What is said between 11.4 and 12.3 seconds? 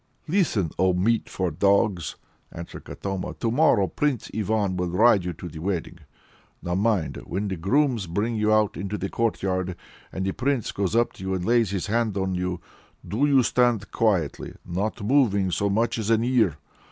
lays his hand